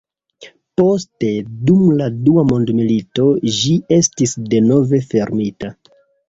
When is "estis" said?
3.99-4.35